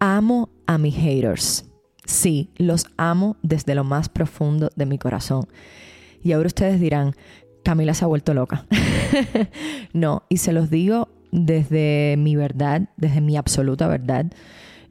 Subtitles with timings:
[0.00, 1.64] Amo a mis haters.
[2.04, 5.46] Sí, los amo desde lo más profundo de mi corazón.
[6.22, 7.14] Y ahora ustedes dirán,
[7.64, 8.66] Camila se ha vuelto loca.
[9.92, 14.32] no, y se los digo desde mi verdad, desde mi absoluta verdad,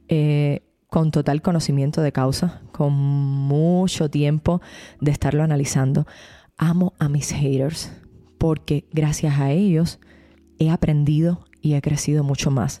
[0.08, 4.60] eh, con total conocimiento de causa, con mucho tiempo
[5.00, 6.06] de estarlo analizando.
[6.56, 7.90] Amo a mis haters
[8.38, 9.98] porque gracias a ellos
[10.58, 12.80] he aprendido y he crecido mucho más.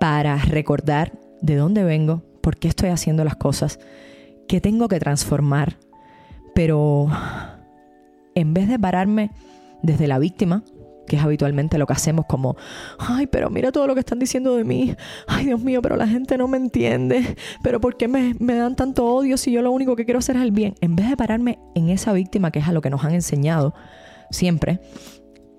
[0.00, 3.78] para recordar de dónde vengo, por qué estoy haciendo las cosas,
[4.48, 5.76] qué tengo que transformar.
[6.54, 7.08] Pero
[8.34, 9.30] en vez de pararme
[9.82, 10.64] desde la víctima,
[11.06, 12.56] que es habitualmente lo que hacemos como,
[12.98, 14.96] ay, pero mira todo lo que están diciendo de mí,
[15.28, 18.76] ay Dios mío, pero la gente no me entiende, pero ¿por qué me, me, dan
[18.76, 20.76] tanto odio si yo lo único que quiero hacer es el bien?
[20.80, 23.74] En vez de pararme en esa víctima, que es a lo que nos han enseñado
[24.30, 24.80] siempre,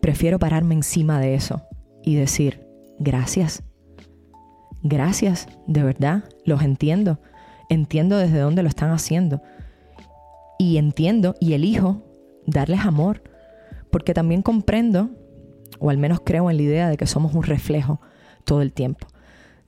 [0.02, 1.62] prefiero pararme encima de eso
[2.02, 2.66] y decir,
[2.98, 3.64] gracias,
[4.84, 7.20] Gracias, de verdad, los entiendo.
[7.70, 9.42] Entiendo desde dónde lo están haciendo.
[10.58, 12.04] Y entiendo y elijo
[12.46, 13.24] darles amor,
[13.92, 15.10] porque también comprendo,
[15.80, 18.02] o al menos creo en la idea de que somos un reflejo
[18.44, 19.08] todo el tiempo.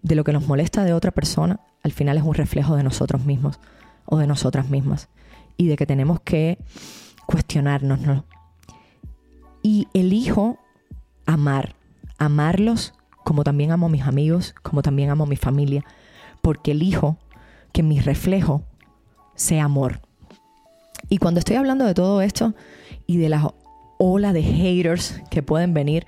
[0.01, 3.23] De lo que nos molesta de otra persona, al final es un reflejo de nosotros
[3.25, 3.59] mismos
[4.05, 5.09] o de nosotras mismas.
[5.55, 6.57] Y de que tenemos que
[7.25, 8.01] cuestionarnos.
[8.01, 8.25] ¿no?
[9.61, 10.57] Y elijo
[11.25, 11.75] amar,
[12.17, 15.83] amarlos como también amo a mis amigos, como también amo a mi familia,
[16.41, 17.17] porque elijo
[17.71, 18.63] que mi reflejo
[19.35, 20.01] sea amor.
[21.09, 22.53] Y cuando estoy hablando de todo esto
[23.07, 23.53] y de la
[23.97, 26.05] ola de haters que pueden venir,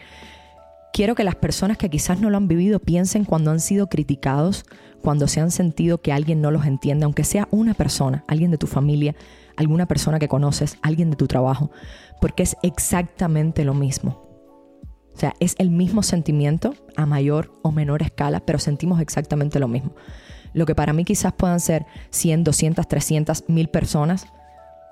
[0.94, 4.66] quiero que las personas que quizás no lo han vivido piensen cuando han sido criticados,
[5.02, 8.58] cuando se han sentido que alguien no los entiende, aunque sea una persona, alguien de
[8.58, 9.16] tu familia,
[9.58, 11.70] alguna persona que conoces, alguien de tu trabajo,
[12.22, 14.25] porque es exactamente lo mismo.
[15.16, 19.70] O sea, es el mismo sentimiento a mayor o menor escala, pero sentimos exactamente lo
[19.70, 19.96] mismo.
[20.54, 24.28] Lo que para mí quizás puedan ser 100, 200, 300, 1000 personas,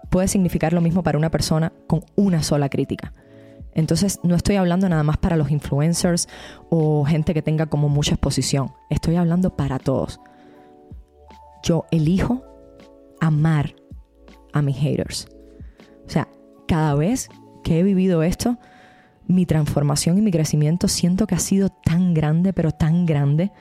[0.09, 3.13] puede significar lo mismo para una persona con una sola crítica.
[3.73, 6.29] Entonces no estoy hablando nada más para los influencers
[6.69, 8.71] o gente que tenga como mucha exposición.
[8.89, 10.19] Estoy hablando para todos.
[11.63, 12.43] Yo elijo
[13.19, 13.75] amar
[14.53, 15.27] a mis haters.
[16.05, 16.29] O sea,
[16.67, 17.29] cada vez
[17.63, 18.57] que he vivido esto,
[19.27, 23.51] mi transformación y mi crecimiento siento que ha sido tan grande, pero tan grande.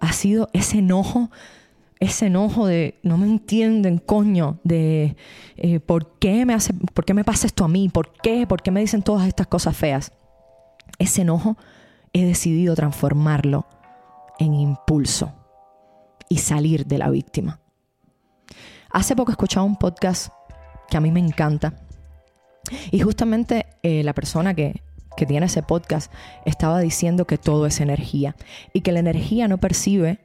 [0.00, 1.30] Ha sido ese enojo,
[2.00, 5.16] ese enojo de no me entienden, coño, de
[5.56, 8.62] eh, ¿por, qué me hace, por qué me pasa esto a mí, por qué, por
[8.62, 10.12] qué me dicen todas estas cosas feas.
[10.98, 11.56] Ese enojo
[12.12, 13.66] he decidido transformarlo
[14.38, 15.32] en impulso
[16.28, 17.60] y salir de la víctima.
[18.90, 20.32] Hace poco escuchaba un podcast
[20.88, 21.74] que a mí me encanta,
[22.90, 24.80] y justamente eh, la persona que,
[25.14, 26.10] que tiene ese podcast
[26.46, 28.34] estaba diciendo que todo es energía
[28.72, 30.18] y que la energía no percibe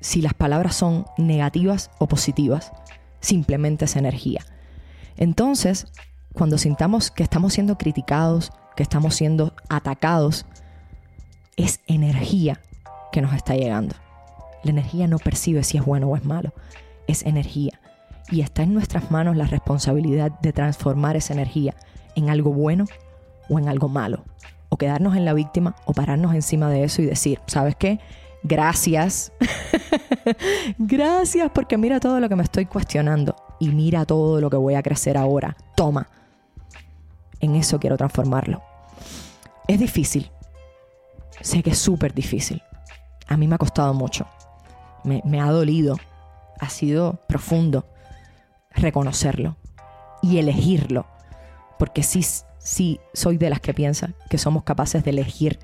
[0.00, 2.72] si las palabras son negativas o positivas,
[3.20, 4.40] simplemente es energía.
[5.18, 5.86] Entonces,
[6.32, 10.46] cuando sintamos que estamos siendo criticados, que estamos siendo atacados,
[11.56, 12.62] es energía
[13.12, 13.94] que nos está llegando.
[14.64, 16.54] La energía no percibe si es bueno o es malo,
[17.06, 17.78] es energía
[18.30, 21.74] y está en nuestras manos la responsabilidad de transformar esa energía
[22.14, 22.84] en algo bueno
[23.48, 24.24] o en algo malo.
[24.68, 28.00] O quedarnos en la víctima o pararnos encima de eso y decir, ¿sabes qué?
[28.42, 29.32] Gracias.
[30.78, 34.74] Gracias porque mira todo lo que me estoy cuestionando y mira todo lo que voy
[34.74, 35.56] a crecer ahora.
[35.76, 36.08] Toma.
[37.40, 38.62] En eso quiero transformarlo.
[39.68, 40.30] Es difícil.
[41.40, 42.62] Sé que es súper difícil.
[43.28, 44.26] A mí me ha costado mucho.
[45.04, 45.96] Me, me ha dolido.
[46.60, 47.86] Ha sido profundo
[48.74, 49.56] reconocerlo
[50.22, 51.06] y elegirlo.
[51.82, 52.24] Porque sí,
[52.58, 55.58] sí soy de las que piensa que somos capaces de elegir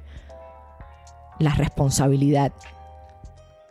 [1.39, 2.53] la responsabilidad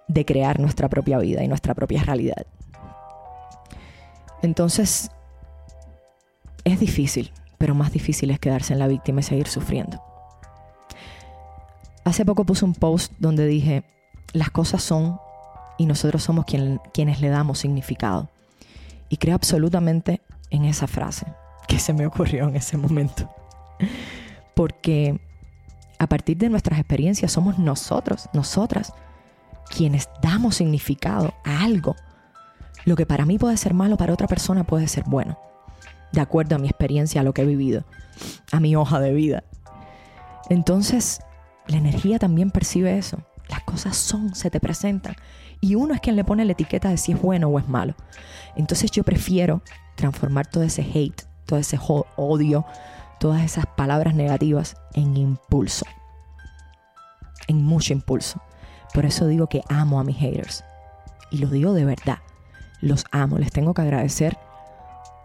[0.08, 2.48] de crear nuestra propia vida y nuestra propia realidad.
[4.42, 5.12] Entonces,
[6.64, 10.02] es difícil, pero más difícil es quedarse en la víctima y seguir sufriendo.
[12.06, 13.84] Hace poco puse un post donde dije,
[14.32, 15.20] las cosas son
[15.78, 18.30] y nosotros somos quienes le damos significado.
[19.10, 21.26] Y creo absolutamente en esa frase
[21.68, 23.30] que se me ocurrió en ese momento.
[24.56, 25.20] Porque
[26.00, 28.94] a partir de nuestras experiencias somos nosotros, nosotras,
[29.70, 31.96] quienes damos significado a algo.
[32.86, 35.38] Lo que para mí puede ser malo, para otra persona puede ser bueno.
[36.12, 37.84] De acuerdo a mi experiencia, a lo que he vivido,
[38.52, 39.44] a mi hoja de vida.
[40.50, 41.20] Entonces,
[41.68, 43.18] la energía también percibe eso.
[43.50, 45.16] Las cosas son, se te presentan.
[45.60, 47.96] Y uno es quien le pone la etiqueta de si es bueno o es malo.
[48.56, 49.62] Entonces yo prefiero
[49.96, 51.80] transformar todo ese hate, todo ese
[52.16, 52.66] odio,
[53.20, 55.86] todas esas palabras negativas en impulso.
[57.48, 58.42] En mucho impulso.
[58.94, 60.64] Por eso digo que amo a mis haters.
[61.32, 62.20] Y lo digo de verdad.
[62.82, 63.38] Los amo.
[63.38, 64.38] Les tengo que agradecer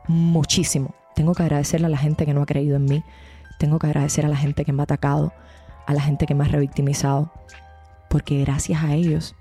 [0.09, 0.95] muchísimo.
[1.15, 3.05] Tengo que agradecerle a la gente que no ha creído en mí.
[3.59, 5.33] Tengo que agradecer a la gente que me ha atacado.
[5.87, 7.33] A la gente que me ha revictimizado.
[8.09, 9.35] Porque gracias a ellos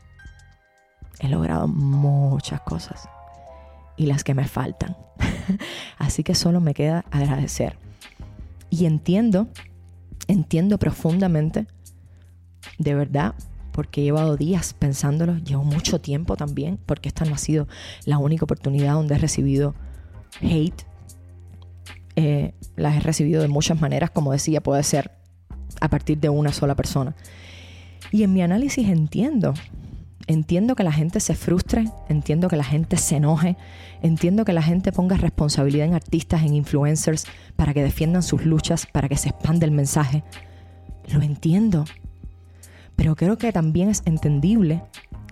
[1.19, 3.07] he logrado muchas cosas.
[3.97, 4.97] Y las que me faltan.
[5.98, 7.77] Así que solo me queda agradecer.
[8.69, 9.48] Y entiendo,
[10.27, 11.68] entiendo profundamente,
[12.77, 13.36] de verdad,
[13.71, 17.68] porque he llevado días pensándolo, llevo mucho tiempo también, porque esta no ha sido
[18.06, 19.75] la única oportunidad donde he recibido
[20.42, 20.86] hate.
[22.15, 25.12] Eh, las he recibido de muchas maneras, como decía, puede ser
[25.80, 27.15] a partir de una sola persona.
[28.12, 29.53] Y en mi análisis entiendo,
[30.31, 33.57] entiendo que la gente se frustre, entiendo que la gente se enoje,
[34.01, 37.25] entiendo que la gente ponga responsabilidad en artistas, en influencers,
[37.55, 40.23] para que defiendan sus luchas, para que se expande el mensaje.
[41.13, 41.85] Lo entiendo,
[42.95, 44.83] pero creo que también es entendible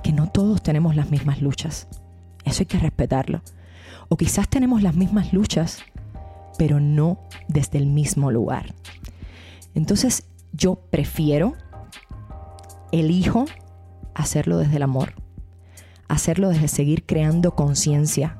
[0.04, 1.88] que no todos tenemos las mismas luchas.
[2.46, 3.42] Eso hay que respetarlo.
[4.08, 5.80] O quizás tenemos las mismas luchas,
[6.58, 8.74] pero no desde el mismo lugar.
[9.76, 11.54] Entonces yo prefiero,
[12.92, 13.46] elijo
[14.20, 15.14] hacerlo desde el amor,
[16.08, 18.38] hacerlo desde seguir creando conciencia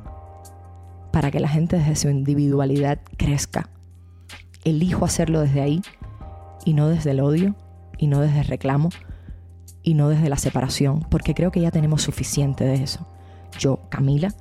[1.12, 3.70] para que la gente desde su individualidad crezca.
[4.66, 5.82] Elijo hacerlo desde ahí
[6.66, 7.56] y no desde el odio
[7.98, 8.90] y no desde el reclamo
[9.82, 13.08] y no desde la separación, porque creo que ya tenemos suficiente de eso.
[13.58, 14.36] Yo, Camila,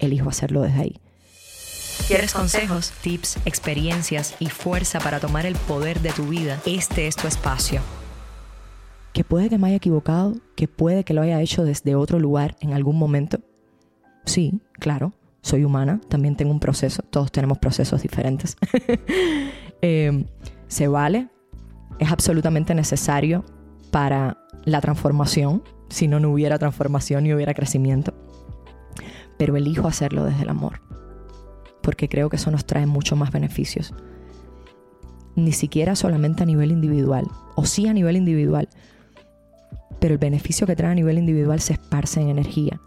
[0.00, 1.00] elijo hacerlo desde ahí.
[2.08, 6.60] ¿Quieres consejos, tips, experiencias y fuerza para tomar el poder de tu vida?
[6.66, 7.80] Este es tu espacio.
[9.14, 12.56] Que puede que me haya equivocado, que puede que lo haya hecho desde otro lugar
[12.60, 13.38] en algún momento.
[14.26, 18.56] Sí, claro, soy humana, también tengo un proceso, todos tenemos procesos diferentes.
[19.86, 20.24] Eh,
[20.66, 21.28] se vale,
[21.98, 23.44] es absolutamente necesario
[23.90, 28.14] para la transformación, si no, no hubiera transformación y hubiera crecimiento.
[29.36, 30.80] Pero elijo hacerlo desde el amor,
[31.82, 33.92] porque creo que eso nos trae mucho más beneficios.
[35.36, 38.70] Ni siquiera solamente a nivel individual, o sí a nivel individual,
[40.04, 42.78] pero el beneficio que trae a nivel individual se esparce en energía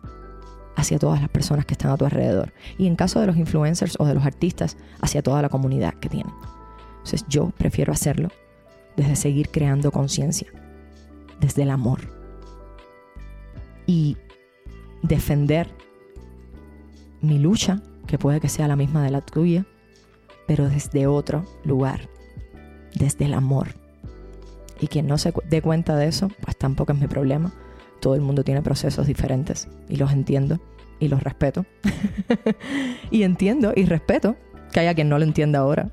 [0.76, 2.54] hacia todas las personas que están a tu alrededor.
[2.78, 6.10] Y en caso de los influencers o de los artistas, hacia toda la comunidad que
[6.10, 6.32] tienen.
[6.98, 8.30] Entonces yo prefiero hacerlo
[8.98, 10.48] desde seguir creando conciencia
[11.40, 12.02] desde el amor.
[13.88, 14.16] Y
[15.02, 15.74] defender
[17.22, 19.66] mi lucha, que puede que sea la misma de la tuya,
[20.46, 22.12] pero desde otro lugar,
[22.94, 23.70] desde el amor.
[24.80, 27.54] Y quien no se dé cuenta de eso, pues tampoco es mi problema.
[28.00, 30.60] Todo el mundo tiene procesos diferentes y los entiendo
[31.00, 31.66] y los respeto.
[33.12, 34.36] y entiendo y respeto
[34.72, 35.90] que haya quien no lo entienda ahora.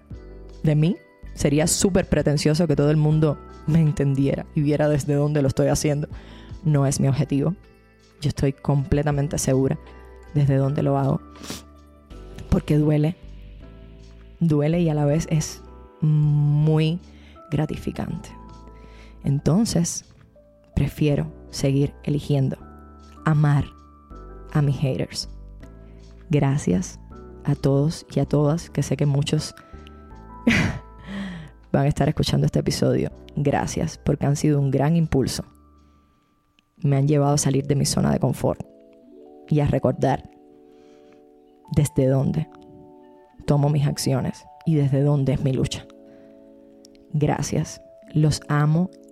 [0.62, 0.96] De mí
[1.34, 5.68] sería súper pretencioso que todo el mundo me entendiera y viera desde dónde lo estoy
[5.68, 6.08] haciendo.
[6.64, 7.54] No es mi objetivo.
[8.20, 9.78] Yo estoy completamente segura
[10.34, 11.20] desde dónde lo hago.
[12.50, 13.16] Porque duele.
[14.40, 15.62] Duele y a la vez es
[16.00, 16.98] muy
[17.50, 18.30] gratificante.
[19.24, 20.04] Entonces,
[20.74, 22.56] prefiero seguir eligiendo
[23.24, 23.64] amar
[24.52, 25.28] a mis haters.
[26.30, 27.00] Gracias
[27.44, 29.54] a todos y a todas, que sé que muchos
[31.72, 33.10] van a estar escuchando este episodio.
[33.36, 35.44] Gracias porque han sido un gran impulso.
[36.78, 38.60] Me han llevado a salir de mi zona de confort
[39.48, 40.30] y a recordar
[41.74, 42.48] desde dónde
[43.46, 45.86] tomo mis acciones y desde dónde es mi lucha.
[47.12, 47.80] Gracias,
[48.12, 48.90] los amo